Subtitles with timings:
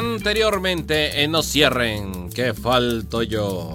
[0.00, 3.74] Anteriormente en No Cierren, que falto yo.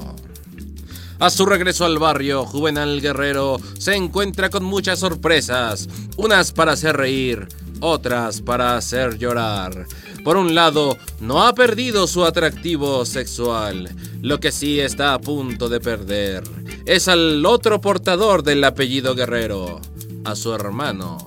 [1.20, 6.98] A su regreso al barrio, Juvenal Guerrero se encuentra con muchas sorpresas, unas para hacer
[6.98, 7.48] reír,
[7.79, 9.85] otras para hacer llorar.
[10.23, 15.70] Por un lado, no ha perdido su atractivo sexual, lo que sí está a punto
[15.70, 16.43] de perder
[16.87, 19.79] es al otro portador del apellido Guerrero,
[20.23, 21.20] a su hermano,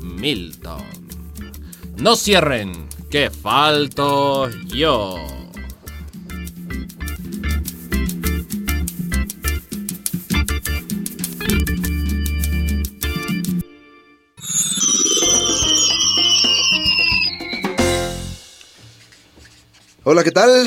[0.00, 0.84] Milton.
[1.96, 5.16] No cierren, que falto yo.
[20.04, 20.66] Hola, ¿qué tal?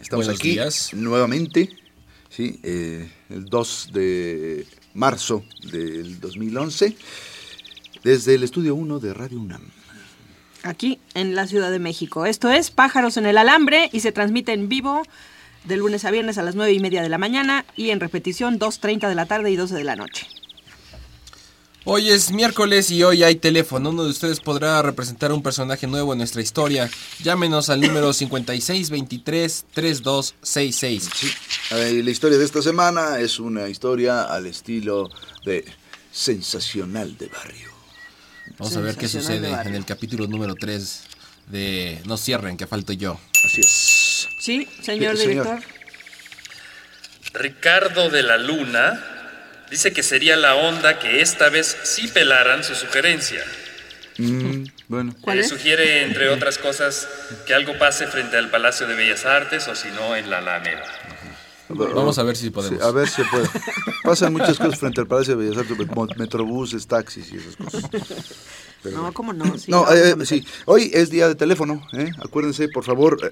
[0.00, 0.90] Estamos Buenos aquí días.
[0.94, 1.70] nuevamente,
[2.30, 6.96] sí, eh, el 2 de marzo del 2011,
[8.04, 9.77] desde el estudio 1 de Radio UNAM.
[10.62, 12.26] Aquí en la Ciudad de México.
[12.26, 15.02] Esto es Pájaros en el Alambre y se transmite en vivo
[15.64, 18.58] de lunes a viernes a las 9 y media de la mañana y en repetición
[18.58, 20.26] 2.30 de la tarde y 12 de la noche.
[21.84, 23.88] Hoy es miércoles y hoy hay teléfono.
[23.88, 26.90] Uno de ustedes podrá representar un personaje nuevo en nuestra historia.
[27.22, 31.00] Llámenos al número 5623-3266.
[31.00, 31.30] Sí,
[31.70, 35.08] la historia de esta semana es una historia al estilo
[35.46, 35.64] de
[36.12, 37.77] sensacional de barrio.
[38.58, 41.02] Vamos a ver qué sucede en el capítulo número 3
[41.48, 43.20] de No cierren, que falto yo.
[43.44, 44.28] Así es.
[44.40, 45.46] Sí, señor Sí, señor.
[45.46, 45.62] director.
[47.34, 49.04] Ricardo de la Luna
[49.70, 53.42] dice que sería la onda que esta vez sí pelaran su sugerencia.
[54.16, 55.48] Mm, bueno, ¿Cuál Eh, es?
[55.48, 57.06] Sugiere, entre otras cosas,
[57.46, 60.82] que algo pase frente al Palacio de Bellas Artes o si no en la Alameda.
[61.68, 62.78] Vamos a ver si podemos.
[62.80, 63.48] sí, a ver si puede.
[64.04, 67.90] Pasan muchas cosas frente al Palacio de Bellas Artes, metrobuses, taxis y esas cosas.
[68.82, 69.12] Pero No.
[69.12, 69.58] ¿cómo no?
[69.58, 70.26] Sí, no, vamos eh, a meter.
[70.26, 70.46] sí.
[70.66, 72.10] Hoy es día de teléfono, ¿eh?
[72.24, 73.30] Acuérdense, por favor, eh,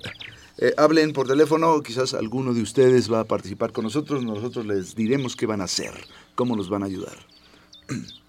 [0.59, 1.83] eh, hablen por teléfono.
[1.83, 4.23] Quizás alguno de ustedes va a participar con nosotros.
[4.25, 5.93] Nosotros les diremos qué van a hacer,
[6.35, 7.17] cómo nos van a ayudar.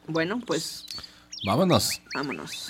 [0.07, 0.85] Bueno, pues
[1.45, 2.01] Vámonos.
[2.13, 2.69] vámonos.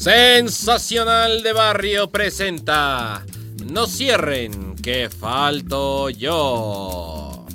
[0.08, 3.26] Sensacional de Barrio presenta
[3.70, 7.46] No cierren, que falto yo.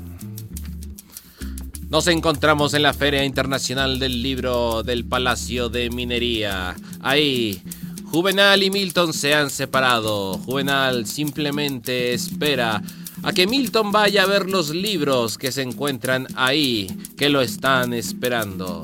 [1.88, 6.76] Nos encontramos en la Feria Internacional del Libro del Palacio de Minería.
[7.00, 7.62] Ahí,
[8.10, 10.34] Juvenal y Milton se han separado.
[10.34, 12.82] Juvenal simplemente espera
[13.22, 16.86] a que Milton vaya a ver los libros que se encuentran ahí,
[17.16, 18.82] que lo están esperando.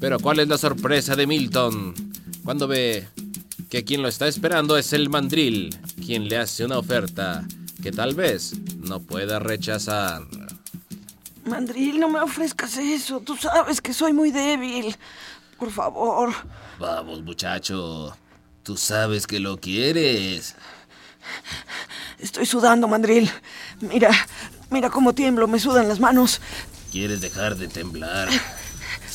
[0.00, 2.03] Pero ¿cuál es la sorpresa de Milton
[2.44, 3.08] cuando ve
[3.70, 7.44] que quien lo está esperando es el mandril, quien le hace una oferta
[7.82, 10.22] que tal vez no pueda rechazar?
[11.44, 13.20] Mandril, no me ofrezcas eso.
[13.20, 14.96] Tú sabes que soy muy débil.
[15.58, 16.32] Por favor.
[16.78, 18.16] Vamos, muchacho,
[18.62, 20.54] tú sabes que lo quieres.
[22.18, 23.30] Estoy sudando, Mandril.
[23.80, 24.10] Mira,
[24.70, 25.46] mira cómo tiemblo.
[25.46, 26.40] Me sudan las manos.
[26.90, 28.28] ¿Quieres dejar de temblar?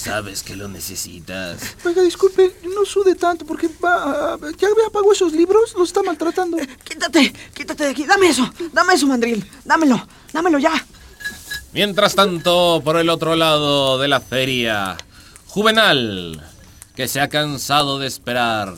[0.09, 1.75] Sabes que lo necesitas.
[1.85, 6.57] Oiga, disculpe, no sude tanto porque va, ya me apagó esos libros, los está maltratando.
[6.83, 8.05] Quítate, quítate de aquí.
[8.05, 8.51] Dame eso.
[8.73, 9.47] Dame eso, Mandril.
[9.63, 10.07] Dámelo.
[10.33, 10.73] Dámelo ya.
[11.73, 14.97] Mientras tanto, por el otro lado de la feria,
[15.45, 16.43] Juvenal,
[16.95, 18.73] que se ha cansado de esperar,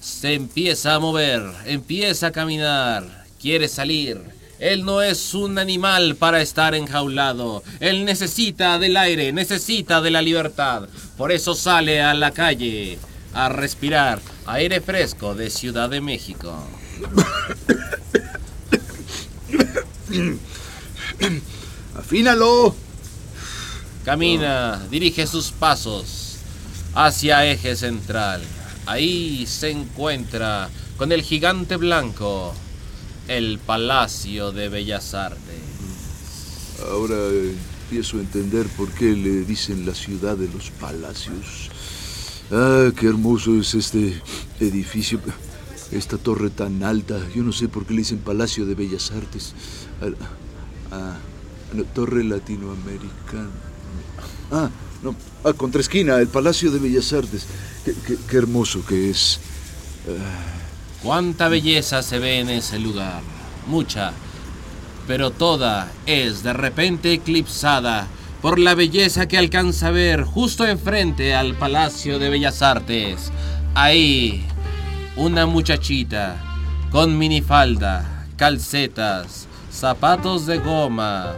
[0.00, 4.37] se empieza a mover, empieza a caminar, quiere salir.
[4.58, 7.62] Él no es un animal para estar enjaulado.
[7.80, 10.88] Él necesita del aire, necesita de la libertad.
[11.16, 12.98] Por eso sale a la calle
[13.34, 16.54] a respirar aire fresco de Ciudad de México.
[21.96, 22.74] Afínalo.
[24.04, 26.36] Camina, dirige sus pasos
[26.94, 28.42] hacia eje central.
[28.86, 32.54] Ahí se encuentra con el gigante blanco,
[33.28, 35.38] el Palacio de Bellas Artes.
[36.90, 37.54] Ahora eh,
[37.84, 41.70] empiezo a entender por qué le dicen la ciudad de los palacios.
[42.50, 44.20] Ah, qué hermoso es este
[44.60, 45.20] edificio.
[45.92, 47.18] Esta torre tan alta.
[47.34, 49.54] Yo no sé por qué le dicen Palacio de Bellas Artes.
[50.02, 50.06] Ah,
[50.92, 51.16] ah,
[51.94, 53.50] torre Latinoamericana.
[54.50, 54.70] Ah,
[55.02, 55.14] no.
[55.44, 57.44] Ah, contra esquina, el Palacio de Bellas Artes.
[57.84, 59.40] Qué, qué- qué hermoso que es.
[61.02, 63.22] Cuánta belleza se ve en ese lugar.
[63.66, 64.12] Mucha.
[65.06, 68.06] Pero toda es de repente eclipsada
[68.42, 73.32] por la belleza que alcanza a ver justo enfrente al Palacio de Bellas Artes.
[73.74, 74.44] Ahí,
[75.16, 76.42] una muchachita
[76.90, 81.36] con minifalda, calcetas, zapatos de goma,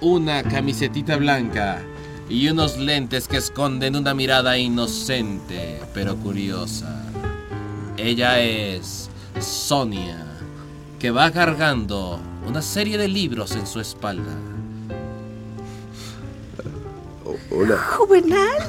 [0.00, 1.82] una camisetita blanca
[2.28, 7.03] y unos lentes que esconden una mirada inocente pero curiosa.
[7.96, 9.08] Ella es
[9.40, 10.24] Sonia,
[10.98, 14.34] que va cargando una serie de libros en su espalda.
[17.50, 18.68] Hola, Juvenal,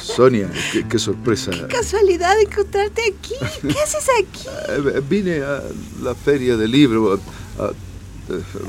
[0.00, 1.50] Sonia, qué, qué sorpresa.
[1.68, 3.34] casualidad encontrarte aquí.
[3.62, 4.46] ¿Qué haces aquí?
[4.68, 5.62] Eh, Vine a
[6.02, 7.14] la feria del libro
[7.58, 7.72] a, a-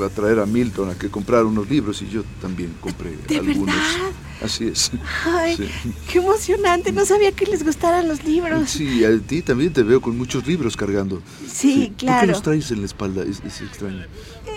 [0.06, 3.76] a traer a Milton a que comprara unos libros y yo también compré ¿De algunos.
[3.76, 4.12] verdad?
[4.44, 4.92] Así es.
[5.26, 5.70] Ay, Sí.
[6.12, 6.92] qué emocionante.
[6.92, 8.70] No sabía que les gustaran los libros.
[8.70, 11.22] Sí, a ti también te veo con muchos libros cargando.
[11.48, 12.28] Sí, ¿Por qué claro.
[12.28, 13.24] los traes en la espalda?
[13.24, 14.02] Es, es extraño.
[14.02, 14.08] Eh,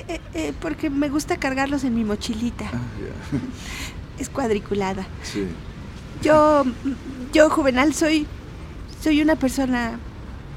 [0.09, 2.71] eh, eh, porque me gusta cargarlos en mi mochilita.
[2.73, 2.81] Ah.
[4.19, 5.07] Es cuadriculada.
[5.23, 5.45] Sí.
[6.23, 6.65] Yo,
[7.35, 8.27] yo, Juvenal, soy,
[9.03, 9.99] soy una persona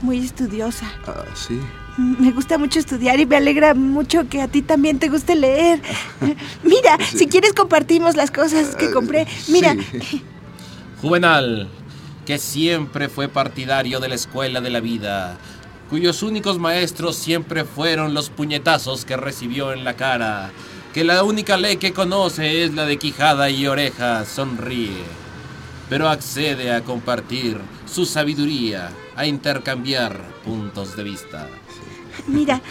[0.02, 0.90] muy estudiosa.
[1.06, 1.60] Ah, sí.
[2.20, 5.82] Me gusta mucho estudiar y me alegra mucho que a ti también te guste leer.
[6.64, 7.20] Mira, Sí.
[7.20, 9.28] si quieres compartimos las cosas que Ah, compré.
[9.50, 9.76] Mira,
[10.10, 10.24] sí.
[11.02, 11.70] Juvenal,
[12.26, 15.38] que siempre fue partidario de la escuela de la vida,
[15.90, 20.52] cuyos únicos maestros siempre fueron los puñetazos que recibió en la cara,
[20.94, 25.04] que la única ley que conoce es la de quijada y oreja, sonríe,
[25.90, 27.58] pero accede a compartir
[27.92, 31.48] su sabiduría, a intercambiar puntos de vista.
[32.28, 32.62] Mira,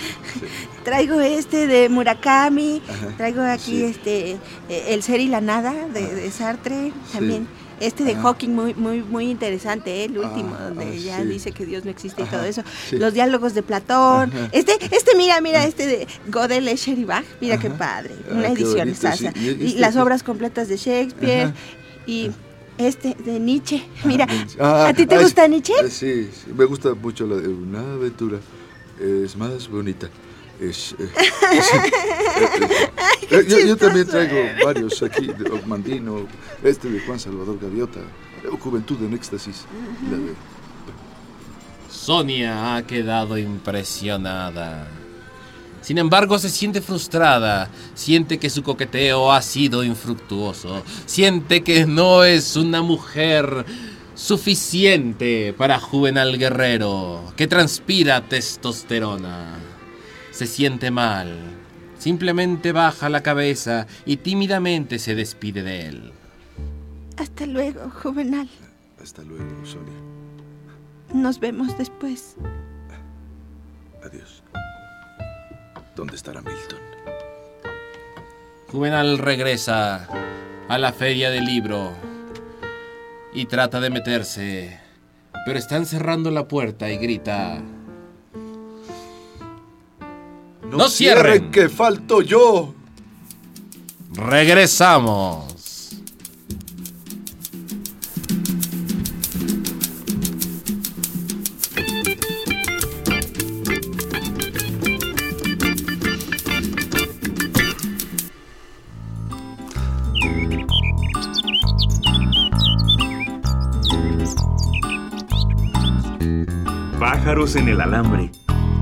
[0.84, 3.84] traigo este de Murakami, Ajá, traigo aquí sí.
[3.84, 4.30] este
[4.68, 7.46] eh, El ser y la nada de, de Sartre, también.
[7.80, 8.22] Este de Ajá.
[8.22, 10.04] Hawking muy muy muy interesante, ¿eh?
[10.06, 11.28] el último, Ah, donde ah, ya sí.
[11.28, 12.62] dice que Dios no existe y todo eso.
[12.90, 14.32] Los diálogos de Platón.
[14.50, 17.24] Este este mira, mira este de Godel, Escher y Bach.
[17.40, 19.32] Mira qué padre, Ah, una edición bonito, sasa.
[19.36, 21.52] Y Y, este las obras completas de Shakespeare
[22.04, 22.32] y
[22.78, 23.84] este de Nietzsche.
[24.04, 24.26] Mira,
[24.58, 25.46] Ah, ¿a ti te gusta.
[25.46, 25.74] Nietzsche?
[25.88, 28.38] Sí, sí, me gusta mucho la de una aventura.
[29.00, 30.08] Es más bonita.
[30.60, 32.90] Es, eh, eh,
[33.30, 36.26] eh, yo, yo también traigo varios aquí, de Mandino,
[36.64, 39.64] este de Juan Salvador Gaviota, eh, Juventud en Éxtasis.
[40.10, 40.34] la de-
[41.90, 44.88] Sonia ha quedado impresionada.
[45.80, 52.24] Sin embargo, se siente frustrada, siente que su coqueteo ha sido infructuoso, siente que no
[52.24, 53.64] es una mujer
[54.18, 59.60] suficiente para Juvenal Guerrero, que transpira testosterona.
[60.32, 61.38] Se siente mal,
[61.98, 66.12] simplemente baja la cabeza y tímidamente se despide de él.
[67.16, 68.48] Hasta luego, Juvenal.
[69.00, 69.94] Hasta luego, Sonia.
[71.14, 72.34] Nos vemos después.
[74.04, 74.42] Adiós.
[75.94, 76.80] ¿Dónde estará Milton?
[78.66, 80.08] Juvenal regresa
[80.68, 82.17] a la feria del libro
[83.32, 84.80] y trata de meterse,
[85.44, 87.62] pero están cerrando la puerta y grita.
[90.70, 91.50] ¡No cierren!
[91.50, 92.74] que falto yo!
[94.12, 95.57] Regresamos.
[117.38, 118.32] En el alambre.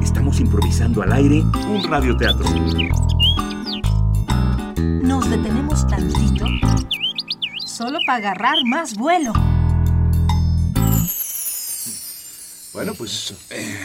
[0.03, 2.47] Estamos improvisando al aire un radioteatro.
[5.03, 6.47] Nos detenemos tantito
[7.67, 9.35] solo para agarrar más vuelo.
[12.73, 13.77] Bueno, pues eh,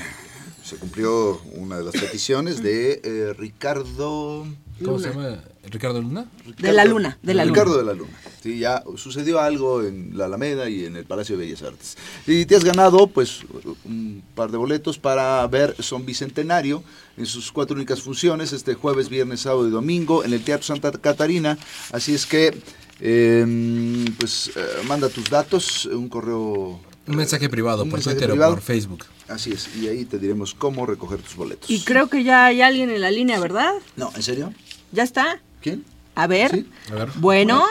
[0.64, 4.48] se cumplió una de las peticiones de eh, Ricardo...
[4.84, 5.38] ¿Cómo se llama?
[5.70, 6.26] ¿Ricardo Luna?
[6.58, 7.54] De la luna, de la luna.
[7.54, 8.18] Ricardo de la Luna.
[8.42, 11.98] Sí, ya sucedió algo en la Alameda y en el Palacio de Bellas Artes.
[12.26, 13.42] Y te has ganado, pues,
[13.86, 14.01] un
[14.42, 16.84] par de boletos para ver Son Bicentenario
[17.16, 20.92] en sus cuatro únicas funciones, este jueves, viernes, sábado y domingo, en el Teatro Santa
[20.94, 21.60] Catarina.
[21.92, 22.58] Así es que,
[23.00, 28.32] eh, pues, eh, manda tus datos, un correo Un mensaje privado Un por mensaje Twitter
[28.32, 28.54] privado.
[28.54, 29.06] o por Facebook.
[29.28, 31.70] Así es, y ahí te diremos cómo recoger tus boletos.
[31.70, 33.74] Y creo que ya hay alguien en la línea, ¿verdad?
[33.96, 34.54] No, ¿en serio?
[34.92, 35.40] ¿Ya está?
[35.62, 35.86] ¿Quién?
[36.16, 36.50] A ver.
[36.50, 36.68] Sí.
[36.92, 37.10] A ver.
[37.18, 37.64] Bueno.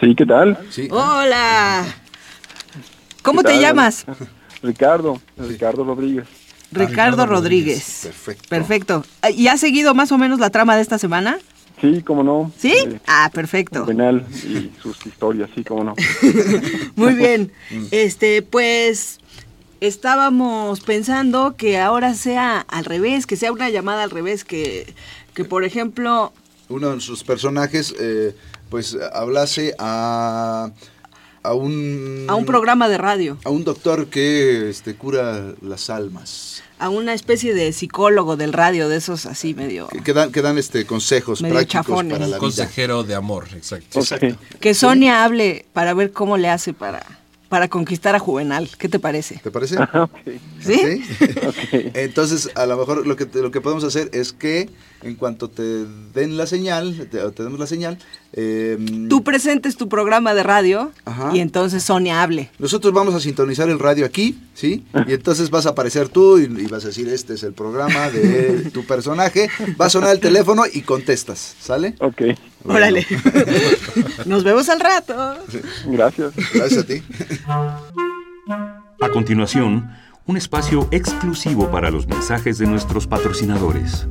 [0.00, 0.58] Sí, ¿qué tal?
[0.70, 0.88] Sí.
[0.90, 1.84] Hola.
[3.22, 3.60] ¿Cómo ¿Qué te tal?
[3.62, 4.06] llamas?
[4.64, 6.26] Ricardo, Ricardo Rodríguez.
[6.72, 8.00] Ricardo Rodríguez.
[8.02, 8.48] Perfecto.
[8.48, 9.04] Perfecto.
[9.36, 11.38] ¿Y has seguido más o menos la trama de esta semana?
[11.80, 12.50] Sí, cómo no.
[12.58, 12.72] ¿Sí?
[12.72, 13.82] Eh, Ah, perfecto.
[13.82, 15.94] Juvenal y sus historias, sí, cómo no.
[16.96, 17.52] Muy bien.
[17.90, 19.18] Este, pues
[19.80, 24.94] estábamos pensando que ahora sea al revés, que sea una llamada al revés, que,
[25.34, 26.32] que por ejemplo,
[26.70, 28.34] Uno de sus personajes, eh,
[28.70, 30.70] pues, hablase a,
[31.44, 32.24] a un...
[32.28, 36.62] a un programa de radio, A un doctor que este, cura las almas.
[36.78, 39.86] a una especie de psicólogo del radio, de esos así medio...
[39.88, 42.12] Que, que dan, que dan este, consejos Medio prácticos chafones.
[42.12, 42.38] para la vida.
[42.38, 44.00] Consejero de amor, exacto.
[44.58, 47.04] Que Sonia hable para ver cómo le hace para,
[47.50, 48.70] para conquistar a Juvenal.
[48.78, 49.38] ¿Qué te parece?
[49.42, 49.76] ¿Te parece?
[50.60, 51.04] ¿Sí?
[51.94, 54.70] Entonces, a lo mejor lo que, lo que podemos hacer es que
[55.04, 55.84] en cuanto te
[56.14, 57.98] den la señal, te, demos la señal,
[58.32, 61.30] eh, Tú presentes tu programa de radio Ajá.
[61.34, 62.50] y entonces Sonia hable.
[62.58, 64.84] nosotros vamos a sintonizar el radio aquí, ¿sí?
[65.06, 68.10] Y entonces vas a aparecer tú y, y vas a decir, este es el programa
[68.10, 69.48] de tu personaje.
[69.80, 71.94] Va a sonar el teléfono y contestas, ¿sale?
[72.00, 72.22] Ok.
[72.64, 73.06] Órale.
[74.26, 75.14] Nos vemos al rato.
[75.86, 76.32] Gracias.
[76.54, 77.02] Gracias a ti.
[79.00, 79.90] A continuación,
[80.26, 84.06] un espacio exclusivo para los mensajes de nuestros patrocinadores.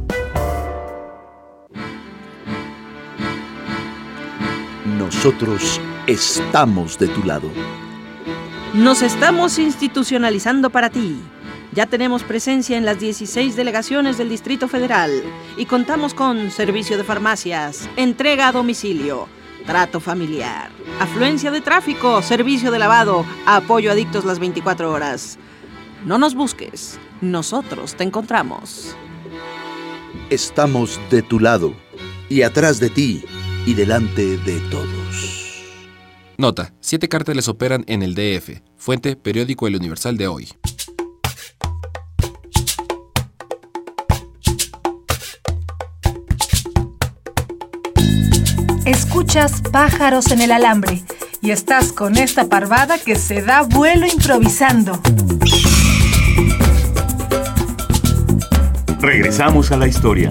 [5.03, 7.49] Nosotros estamos de tu lado.
[8.73, 11.19] Nos estamos institucionalizando para ti.
[11.73, 15.11] Ya tenemos presencia en las 16 delegaciones del Distrito Federal
[15.57, 19.27] y contamos con servicio de farmacias, entrega a domicilio,
[19.65, 25.37] trato familiar, afluencia de tráfico, servicio de lavado, apoyo a adictos las 24 horas.
[26.05, 28.95] No nos busques, nosotros te encontramos.
[30.29, 31.73] Estamos de tu lado
[32.29, 33.25] y atrás de ti
[33.65, 35.43] y delante de todos.
[36.37, 38.61] Nota, siete cárteles operan en el DF.
[38.77, 40.49] Fuente, periódico El Universal de hoy.
[48.85, 51.03] Escuchas pájaros en el alambre
[51.41, 54.99] y estás con esta parvada que se da vuelo improvisando.
[58.99, 60.29] Regresamos a la historia.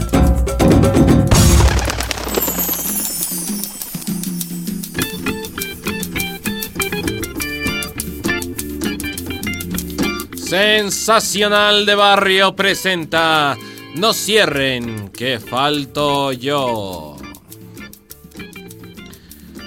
[10.52, 13.56] Sensacional de Barrio presenta
[13.94, 17.16] No cierren, que falto yo.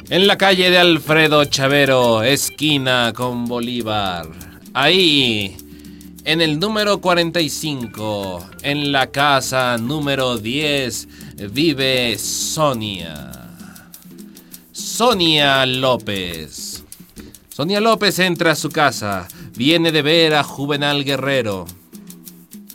[0.10, 4.30] En la calle de Alfredo Chavero, esquina con Bolívar.
[4.75, 5.58] Ahí,
[6.24, 11.08] en el número 45, en la casa número 10,
[11.51, 13.32] vive Sonia.
[14.72, 16.84] Sonia López.
[17.50, 21.66] Sonia López entra a su casa, viene de ver a Juvenal Guerrero.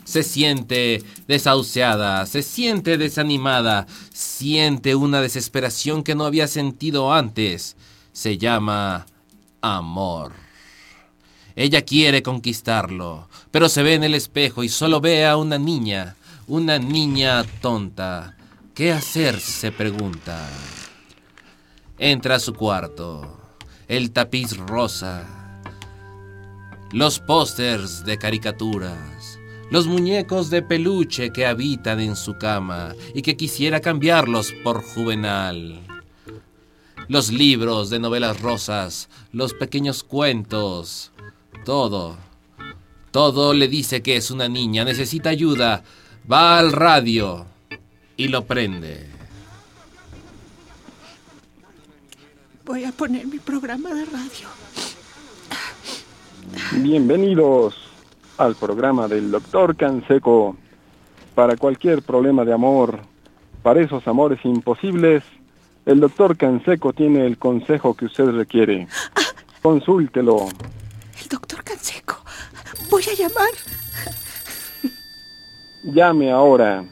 [0.03, 7.77] Se siente desahuciada, se siente desanimada, siente una desesperación que no había sentido antes.
[8.11, 9.05] Se llama
[9.61, 10.33] amor.
[11.55, 16.15] Ella quiere conquistarlo, pero se ve en el espejo y solo ve a una niña,
[16.47, 18.35] una niña tonta.
[18.73, 19.39] ¿Qué hacer?
[19.39, 20.49] se pregunta.
[21.97, 23.37] Entra a su cuarto.
[23.87, 25.40] El tapiz rosa.
[26.93, 29.39] Los pósters de caricaturas.
[29.69, 35.79] Los muñecos de peluche que habitan en su cama y que quisiera cambiarlos por juvenal.
[37.07, 41.13] Los libros de novelas rosas, los pequeños cuentos,
[41.63, 42.17] todo.
[43.11, 45.85] Todo le dice que es una niña, necesita ayuda.
[46.29, 47.45] Va al radio
[48.17, 49.07] y lo prende.
[52.65, 54.60] Voy a poner mi programa de radio.
[56.81, 57.75] Bienvenidos
[58.37, 60.55] al programa del Doctor Canseco.
[61.35, 62.99] Para cualquier problema de amor,
[63.63, 65.23] para esos amores imposibles,
[65.85, 68.87] el Doctor Canseco tiene el consejo que usted requiere.
[69.61, 70.47] Consúltelo.
[71.21, 72.17] El doctor Canseco.
[72.89, 73.51] Voy a llamar.
[75.83, 76.83] Llame ahora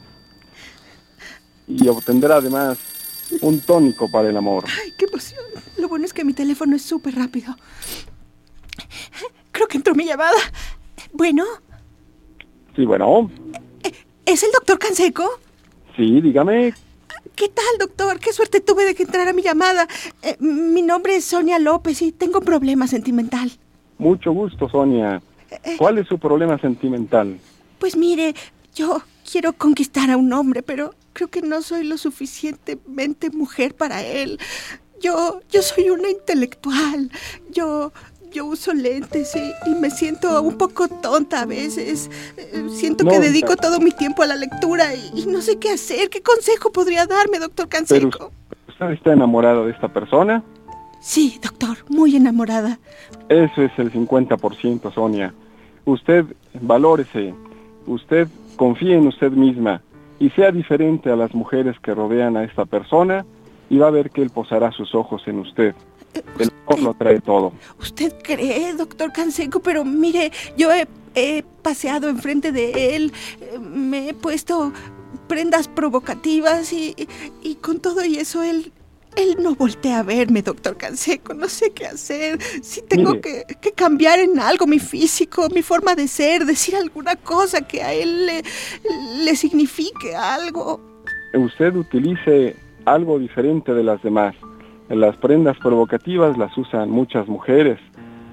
[1.68, 2.80] y obtendrá además
[3.42, 4.66] un tónico para el amor.
[4.84, 5.44] Ay, qué emoción.
[5.78, 7.56] Lo bueno es que mi teléfono es súper rápido.
[9.60, 10.38] Creo que entró mi llamada.
[11.12, 11.44] Bueno,
[12.78, 13.30] Sí, bueno,
[14.26, 15.30] ¿es el doctor Canseco?
[15.98, 16.74] sí, dígame.
[17.36, 18.20] ¿Qué tal, doctor?
[18.22, 19.86] Qué suerte tuve de que entrara mi llamada.
[20.22, 23.52] Eh, mi nombre es Sonia López y tengo un problema sentimental.
[23.98, 25.22] Mucho gusto, Sonia.
[25.78, 27.38] ¿Cuál es su problema sentimental?
[27.80, 28.36] Pues mire,
[28.74, 34.04] yo quiero conquistar a un hombre, pero creo que no soy lo suficientemente mujer para
[34.06, 34.40] él.
[35.02, 37.12] Yo, yo soy una intelectual.
[37.52, 37.92] Yo,
[38.32, 42.10] yo uso lentes y, me siento un poco tonta a veces.
[42.38, 46.10] Eh, siento que dedico todo mi tiempo a la lectura y, no sé qué hacer.
[46.10, 48.32] ¿Qué consejo podría darme, doctor Canseco?
[48.68, 50.44] ¿Usted está enamorado de esta persona?
[51.00, 52.80] Sí, doctor, muy enamorada.
[53.30, 55.34] Eso es el 50%, Sonia.
[55.86, 56.26] Usted
[56.62, 57.34] valórese,
[57.88, 59.82] usted confíe en usted misma
[60.20, 63.26] y sea diferente a las mujeres que rodean a esta persona
[63.70, 65.74] y va a ver que él posará sus ojos en usted.
[66.38, 67.54] El amor lo trae todo.
[67.80, 69.60] ¿Usted cree, doctor Canseco?
[69.60, 73.14] Pero mire, yo he, he paseado enfrente de él,
[73.60, 74.74] me he puesto
[75.28, 76.96] prendas provocativas y,
[77.44, 78.72] y con todo y eso él
[79.16, 81.34] él no voltea a verme, doctor Canseco.
[81.34, 82.40] No sé qué hacer.
[82.62, 87.62] Si tengo que, cambiar en algo mi físico, mi forma de ser, decir alguna cosa
[87.62, 88.44] que a él le,
[89.24, 90.80] le signifique algo.
[91.34, 94.36] Usted utilice algo diferente de las demás.
[94.90, 97.80] Las prendas provocativas las usan muchas mujeres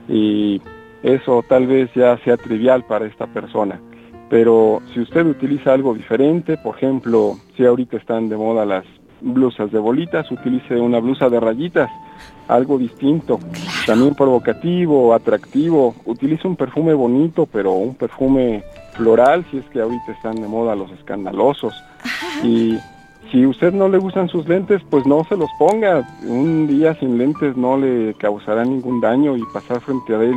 [0.08, 0.60] y
[1.02, 3.80] eso tal vez ya sea trivial para esta persona.
[4.28, 8.84] Pero si usted utiliza algo diferente, por ejemplo, si ahorita están de moda las
[9.20, 11.90] blusas de bolitas, utilice una blusa de rayitas,
[12.48, 13.38] algo distinto,
[13.86, 20.12] también provocativo, atractivo, utilice un perfume bonito, pero un perfume floral, si es que ahorita
[20.12, 21.74] están de moda los escandalosos.
[22.42, 22.78] Y
[23.30, 26.06] si usted no le gustan sus lentes, pues no se los ponga.
[26.22, 30.36] Un día sin lentes no le causará ningún daño y pasar frente a él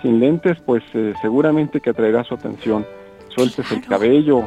[0.00, 2.86] sin lentes, pues eh, seguramente que atraerá su atención.
[3.28, 4.46] Suéltese el cabello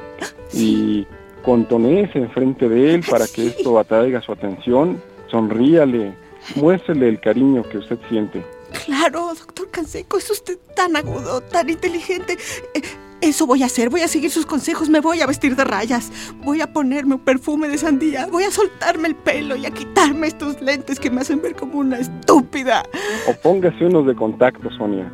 [0.54, 1.08] y
[1.44, 6.14] contonese enfrente de él para que esto atraiga su atención, sonríale,
[6.55, 8.44] muéstrele el cariño que usted siente.
[8.86, 12.38] Claro, doctor Canseco, es usted tan agudo, tan inteligente.
[12.74, 12.81] Eh,
[13.29, 16.11] eso voy a hacer, voy a seguir sus consejos, me voy a vestir de rayas,
[16.44, 20.27] voy a ponerme un perfume de sandía, voy a soltarme el pelo y a quitarme
[20.27, 22.83] estos lentes que me hacen ver como una estúpida.
[23.27, 25.11] O póngase unos de contacto, Sonia.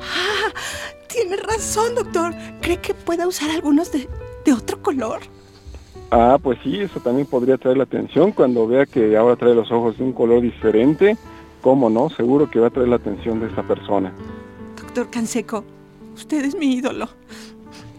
[0.00, 0.52] Ah,
[1.08, 2.34] tiene razón, doctor.
[2.60, 4.08] ¿Cree que pueda usar algunos de,
[4.44, 5.20] de otro color?
[6.10, 9.72] Ah, pues sí, eso también podría traer la atención cuando vea que ahora trae los
[9.72, 11.16] ojos de un color diferente.
[11.62, 12.10] ¿Cómo no?
[12.10, 14.12] Seguro que va a traer la atención de esa persona.
[14.76, 15.64] Doctor Canseco,
[16.14, 17.08] usted es mi ídolo.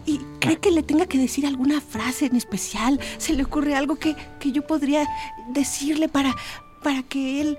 [0.05, 2.99] ¿Y cree que le tenga que decir alguna frase en especial?
[3.17, 4.15] ¿Se le ocurre algo que,
[4.51, 5.07] yo podría
[5.49, 6.35] decirle para,
[6.83, 7.57] para que él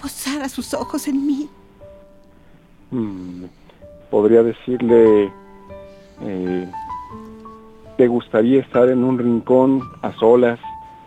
[0.00, 1.48] posara sus ojos en mí?
[2.90, 3.44] Hmm,
[4.10, 5.32] podría decirle...
[6.22, 6.70] Eh,
[7.96, 10.58] ¿Te gustaría estar en un rincón a solas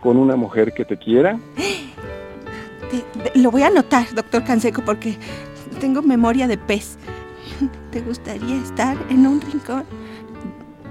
[0.02, 1.38] con una mujer que te quiera?
[3.34, 5.16] lo voy a anotar, doctor Canseco, porque
[5.80, 6.96] tengo memoria de pez.
[7.90, 9.84] ¿Te gustaría estar en un rincón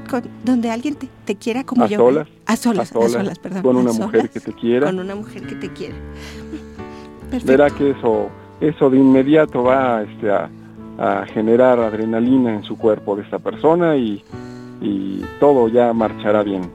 [0.05, 1.97] con, donde alguien te, quiera como a yo?
[1.97, 3.61] Solas, a solas, a solas, perdón.
[3.61, 4.87] Con una mujer que te quiera.
[4.87, 5.95] Con una mujer que te quiera.
[7.43, 8.29] Verá que eso,
[8.61, 10.49] eso de inmediato va este, a,
[10.97, 14.23] a generar adrenalina en su cuerpo de esta persona y
[14.81, 16.71] y todo ya marchará bien.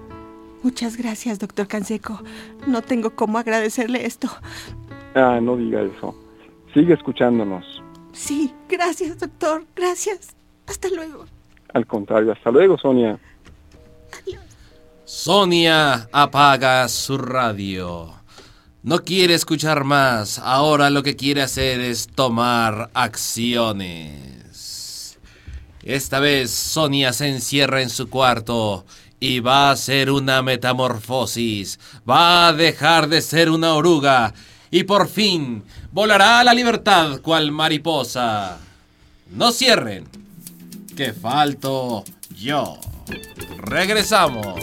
[0.63, 2.21] Muchas gracias, doctor Canseco.
[2.67, 4.29] No tengo cómo agradecerle esto.
[5.15, 6.15] Ah, no diga eso.
[6.75, 7.65] Sigue escuchándonos.
[8.13, 9.65] Sí, gracias, doctor.
[9.75, 10.37] Gracias.
[10.67, 11.25] Hasta luego.
[11.73, 13.19] Al contrario, hasta luego, Sonia.
[15.05, 18.15] Sonia apaga su radio.
[18.83, 20.39] No quiere escuchar más.
[20.39, 24.41] Ahora lo que quiere hacer es tomar acciones.
[25.83, 28.87] Esta vez Sonia se encierra en su cuarto
[29.19, 31.79] y va a hacer una metamorfosis.
[32.09, 34.33] Va a dejar de ser una oruga
[34.71, 38.59] y por fin volará a la libertad cual mariposa.
[39.31, 40.09] No cierren,
[40.95, 42.79] que falto yo.
[43.59, 44.57] Regresamos.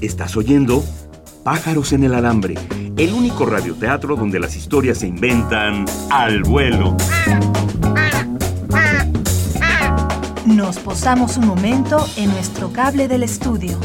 [0.00, 0.84] Estás oyendo
[1.44, 2.54] Pájaros en el Alambre,
[2.96, 6.96] el único radioteatro donde las historias se inventan al vuelo.
[10.62, 13.80] Nos posamos un momento en nuestro cable del estudio.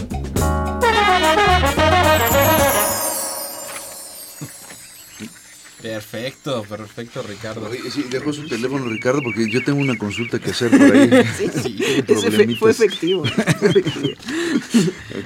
[5.82, 7.68] Perfecto, perfecto, Ricardo.
[7.70, 11.10] Oye, sí, dejó su teléfono, Ricardo, porque yo tengo una consulta que hacer por ahí.
[11.38, 12.60] Sí, ese fue, problemitas.
[12.60, 13.22] fue efectivo.
[13.22, 13.34] Ok.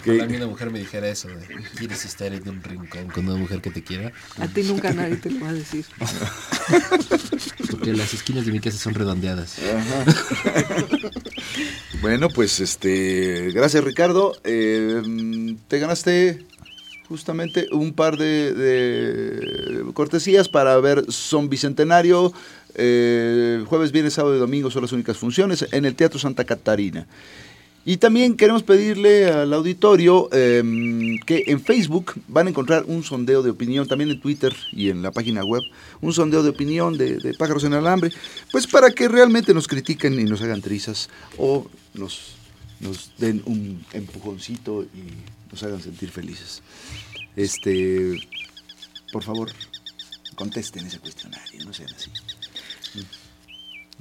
[0.08, 1.28] Ojalá una mujer me dijera eso.
[1.30, 1.46] de,
[1.78, 4.12] ¿Quieres estar en un rincón con una mujer que te quiera?
[4.40, 5.86] A ti nunca nadie te lo va a decir.
[7.72, 9.58] Porque las esquinas de mi casa son redondeadas.
[12.01, 14.34] Bueno, pues este, gracias Ricardo.
[14.43, 16.45] Eh, te ganaste
[17.08, 22.34] justamente un par de, cortesías para ver Son Bicentenario.
[22.75, 27.06] eh, jueves, viernes, sábado y domingo son las únicas funciones en el Teatro Santa Catarina.
[27.84, 30.62] Y también queremos pedirle al auditorio eh,
[31.26, 35.02] que en Facebook van a encontrar un sondeo de opinión, también en Twitter y en
[35.02, 35.63] la página web,
[36.00, 38.12] un sondeo de opinión de, de pájaros en alambre,
[38.52, 42.36] pues para que realmente nos critiquen y nos hagan trizas o nos,
[42.80, 46.62] nos den un empujoncito y nos hagan sentir felices.
[47.36, 48.15] Este,
[49.12, 49.52] por favor,
[50.36, 52.12] contesten ese cuestionario, no sean así.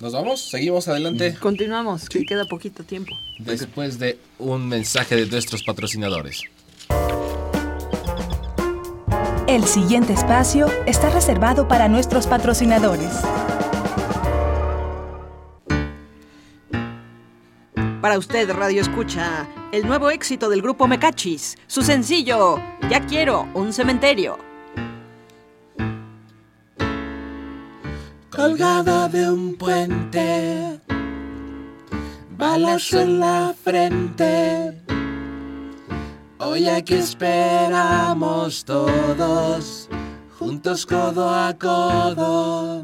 [0.01, 0.41] ¿Nos vamos?
[0.41, 1.37] ¿Seguimos adelante?
[1.39, 3.13] Continuamos, que queda poquito tiempo.
[3.39, 6.41] Después de un mensaje de nuestros patrocinadores.
[9.47, 13.13] El siguiente espacio está reservado para nuestros patrocinadores.
[18.01, 22.57] Para usted, Radio Escucha, el nuevo éxito del grupo Mecachis, su sencillo,
[22.89, 24.50] Ya quiero un cementerio.
[28.41, 30.81] Colgada de un puente,
[32.39, 34.81] balas en la frente.
[36.39, 39.91] Hoy aquí esperamos todos,
[40.39, 42.83] juntos codo a codo.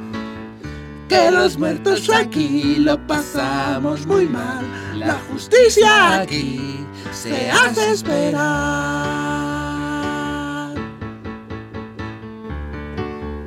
[1.07, 4.65] Que los muertos aquí lo pasamos muy mal.
[4.95, 8.43] La justicia aquí se hace esperar.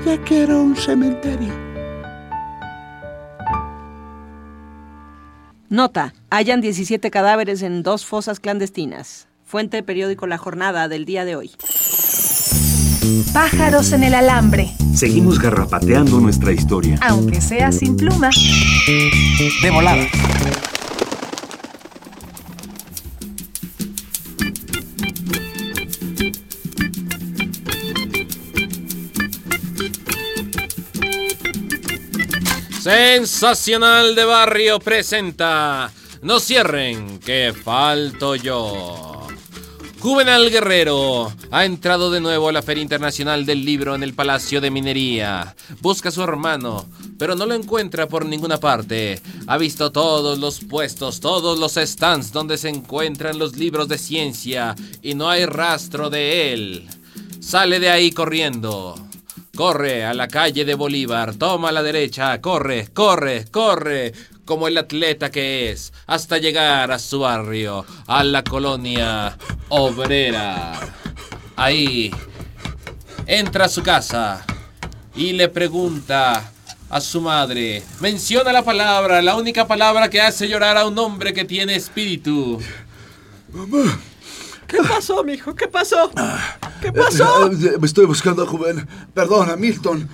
[0.07, 1.68] Ya quiero un cementerio.
[5.71, 9.29] Nota, hayan 17 cadáveres en dos fosas clandestinas.
[9.45, 11.51] Fuente periódico La Jornada del día de hoy.
[13.33, 16.99] Pájaros en el alambre, Seguimos garrapateando nuestra historia.
[17.03, 18.31] aunque sea sin pluma.
[19.63, 20.05] De volada.
[32.89, 39.27] Sensacional de Barrio presenta No cierren, que falto yo.
[40.01, 44.63] Juvenal Guerrero ha entrado de nuevo a la Feria Internacional del Libro en el Palacio
[44.63, 45.55] de Minería.
[45.83, 46.87] Busca a su hermano,
[47.19, 49.21] pero no lo encuentra por ninguna parte.
[49.47, 54.75] Ha visto todos los puestos, todos los stands donde se encuentran los libros de ciencia
[55.03, 56.89] y no hay rastro de él.
[57.39, 59.08] Sale de ahí corriendo.
[59.59, 64.13] Corre a la calle de Bolívar, toma a la derecha, corre, corre, corre,
[64.45, 69.37] como el atleta que es, hasta llegar a su barrio, a la colonia
[69.69, 70.79] obrera.
[71.57, 72.15] Ahí,
[73.27, 74.47] entra a su casa
[75.17, 76.53] y le pregunta
[76.89, 81.35] a su madre, menciona la palabra, la única palabra que hace llorar a un hombre
[81.35, 82.61] que tiene espíritu.
[84.69, 85.53] ¿Qué pasó, mijo?
[85.57, 86.13] ¿Qué pasó?
[86.81, 87.47] ¿Qué pasó?
[87.51, 88.87] Eh, Me estoy buscando a Juven.
[89.15, 90.09] Perdona, Milton.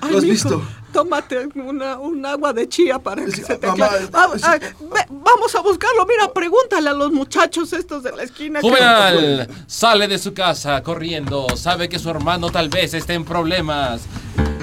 [0.00, 0.62] Ay, ¿Lo has mijo, visto?
[0.92, 4.06] Tómate una, un agua de chía para que Sí, se te mamá, aclare.
[4.06, 4.44] Va- sí.
[4.44, 6.06] ah, ve- vamos a buscarlo.
[6.06, 8.60] Mira, pregúntale a los muchachos estos de la esquina.
[8.60, 13.24] que- Juvenal sale de su casa corriendo, sabe que su hermano tal vez esté en
[13.24, 14.02] problemas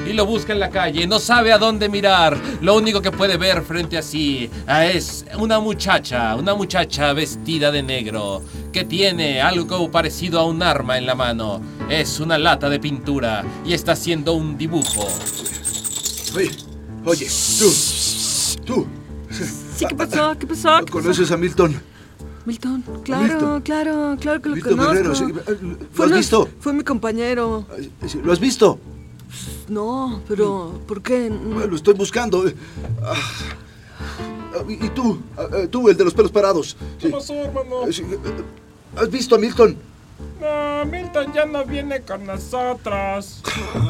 [0.10, 3.38] y lo busca en la calle, no sabe a dónde mirar, lo único que puede
[3.38, 8.42] ver frente a sí ah, es una muchacha, una muchacha vestida de negro
[8.74, 13.44] que tiene algo parecido a un arma en la mano, es una lata de pintura
[13.64, 15.08] y está haciendo un dibujo.
[16.36, 16.52] Oye,
[17.06, 17.28] oye,
[17.60, 17.72] tú.
[18.66, 18.88] Tú.
[19.30, 20.36] Sí, ¿qué pasó?
[20.40, 20.80] ¿Qué pasó?
[20.80, 20.86] ¿Qué pasó?
[20.92, 21.80] ¿Conoces a Milton?
[22.46, 23.62] Milton, claro, Milton.
[23.62, 24.94] claro, claro que lo Milton conozco.
[24.94, 25.26] Guerrero, sí.
[25.62, 26.50] ¿Lo Fue has visto?
[26.60, 27.68] Fue mi compañero.
[28.08, 28.80] Sí, ¿Lo has visto?
[29.70, 31.30] No, pero ¿por qué?
[31.30, 31.66] No.
[31.66, 32.44] Lo estoy buscando.
[33.04, 33.14] Ah.
[34.54, 35.20] Ah, ¿Y tú?
[35.38, 36.76] Ah, ah, Tú, el de los pelos parados.
[37.00, 37.84] ¿Qué pasó, hermano?
[38.96, 39.78] ¿Has visto a Milton?
[40.42, 43.42] No, Milton ya no viene con nosotros.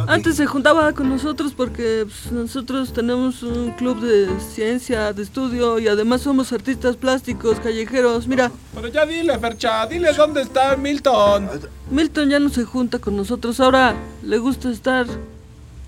[0.08, 5.80] Antes se juntaba con nosotros porque pues, nosotros tenemos un club de ciencia, de estudio
[5.80, 8.28] y además somos artistas plásticos, callejeros.
[8.28, 11.50] Mira, Pero ya dile, Fercha, dile dónde está Milton.
[11.90, 13.60] Milton ya no se junta con nosotros.
[13.60, 15.08] Ahora le gusta estar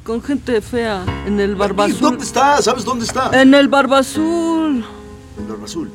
[0.03, 2.01] con gente fea en el barba ¿Y azul.
[2.01, 2.61] ¿Dónde está?
[2.61, 3.29] ¿Sabes dónde está?
[3.39, 4.85] En el barba azul.
[5.37, 5.89] El barba azul.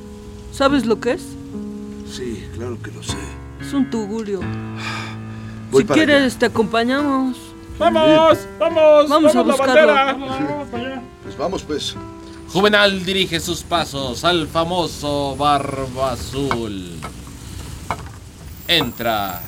[0.53, 1.23] ¿Sabes lo que es?
[2.11, 3.16] Sí, claro que lo sé.
[3.61, 4.40] Es un tugurio.
[5.71, 7.37] Voy si para quieres, te acompañamos.
[7.79, 8.38] ¡Vamos!
[8.59, 9.09] ¡Vamos!
[9.09, 9.92] Vamos a la buscarlo.
[9.92, 11.03] allá.
[11.23, 11.95] Pues vamos, pues.
[12.49, 16.92] Juvenal dirige sus pasos al famoso Barba Azul.
[18.69, 19.42] Entra.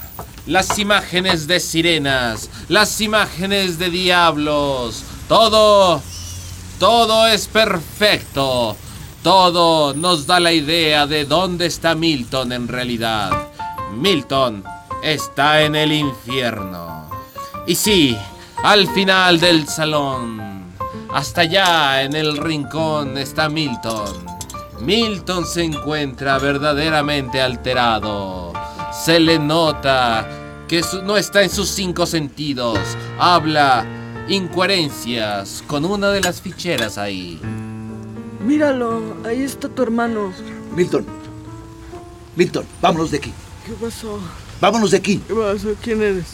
[0.48, 6.00] Las imágenes de sirenas, las imágenes de diablos, todo,
[6.78, 8.74] todo es perfecto.
[9.22, 13.30] Todo nos da la idea de dónde está Milton en realidad.
[13.92, 14.64] Milton
[15.02, 17.10] está en el infierno.
[17.66, 18.16] Y sí,
[18.64, 20.72] al final del salón,
[21.12, 24.24] hasta allá en el rincón está Milton.
[24.80, 28.54] Milton se encuentra verdaderamente alterado.
[29.04, 30.37] Se le nota
[30.68, 32.78] que no está en sus cinco sentidos.
[33.18, 33.84] Habla
[34.28, 37.40] incoherencias con una de las ficheras ahí.
[38.44, 40.32] Míralo, ahí está tu hermano.
[40.74, 41.04] Milton.
[42.36, 43.32] Milton, vámonos de aquí.
[43.66, 44.20] ¿Qué pasó?
[44.60, 45.18] Vámonos de aquí.
[45.26, 45.74] ¿Qué pasó?
[45.82, 46.26] ¿Quién eres?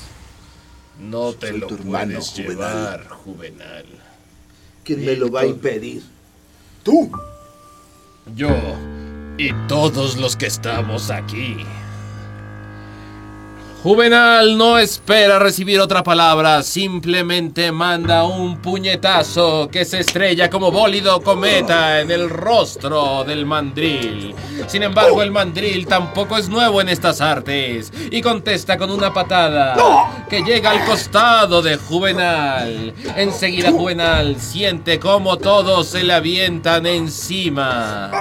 [1.01, 2.49] No te Soy lo tu hermano, puedes Juvenal.
[2.49, 3.87] llevar, Juvenal.
[4.85, 6.03] ¿Quién me lo va a impedir?
[6.83, 7.11] Tú.
[8.35, 8.51] Yo
[9.39, 11.57] y todos los que estamos aquí.
[13.85, 21.21] Juvenal no espera recibir otra palabra, simplemente manda un puñetazo que se estrella como bólido
[21.21, 24.35] cometa en el rostro del mandril.
[24.69, 29.77] Sin embargo, el mandril tampoco es nuevo en estas artes y contesta con una patada
[30.31, 32.95] que llega al costado de Juvenal.
[33.17, 38.13] Enseguida Juvenal siente como todos se le avientan encima.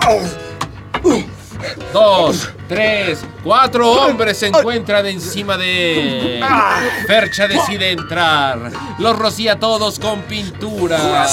[1.91, 6.43] Dos, tres, cuatro hombres se encuentran encima de él.
[7.07, 8.71] Fercha decide entrar.
[8.99, 11.27] Los rocía todos con pintura.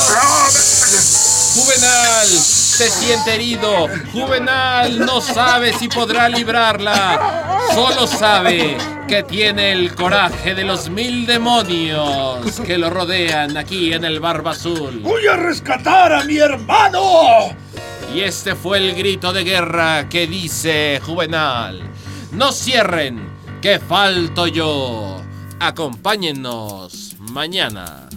[1.55, 3.89] Juvenal se siente herido.
[4.13, 7.59] Juvenal no sabe si podrá librarla.
[7.75, 8.77] Solo sabe
[9.09, 14.53] que tiene el coraje de los mil demonios que lo rodean aquí en el Barba
[14.53, 15.01] Azul.
[15.03, 17.57] ¡Voy a rescatar a mi hermano!
[18.15, 21.81] Y este fue el grito de guerra que dice Juvenal.
[22.33, 23.31] No cierren,
[23.63, 25.23] que falto yo.
[25.61, 28.10] Acompáñennos mañana.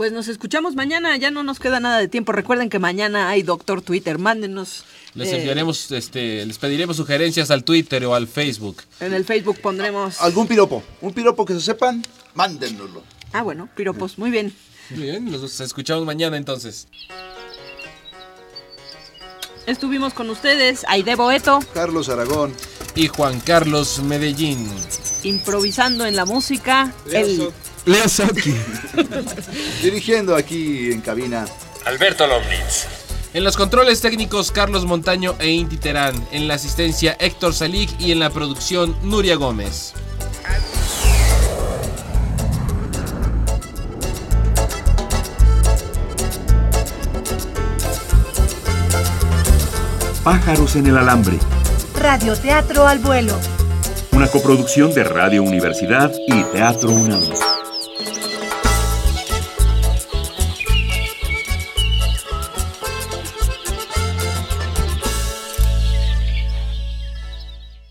[0.00, 2.32] Pues nos escuchamos mañana, ya no nos queda nada de tiempo.
[2.32, 4.86] Recuerden que mañana hay Doctor Twitter, mándenos.
[5.12, 8.78] Les eh, enviaremos, este, les pediremos sugerencias al Twitter o al Facebook.
[9.00, 10.18] En el Facebook pondremos.
[10.22, 10.82] algún piropo.
[11.02, 13.02] Un piropo que se sepan, mándennoslo.
[13.34, 14.54] Ah, bueno, piropos, muy bien.
[14.88, 16.88] Muy bien, nos escuchamos mañana entonces.
[19.66, 22.54] Estuvimos con ustedes, Aide Boeto, Carlos Aragón.
[22.94, 24.66] Y Juan Carlos Medellín.
[25.24, 26.94] improvisando en la música.
[27.12, 27.52] El,
[27.86, 28.54] Leo Soki.
[29.82, 31.46] Dirigiendo aquí en cabina.
[31.86, 32.86] Alberto Lomnitz.
[33.32, 36.14] En los controles técnicos Carlos Montaño e Inti Terán.
[36.32, 39.94] En la asistencia Héctor Salik y en la producción Nuria Gómez.
[50.24, 51.38] Pájaros en el alambre.
[51.98, 53.34] Radioteatro al vuelo.
[54.12, 57.22] Una coproducción de Radio Universidad y Teatro UNAM.